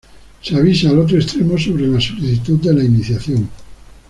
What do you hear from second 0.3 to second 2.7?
Se avisa al otro extremo sobre la solicitud